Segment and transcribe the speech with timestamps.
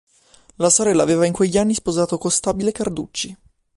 [0.55, 3.37] La sorella aveva in quegli anni sposato Costabile Carducci.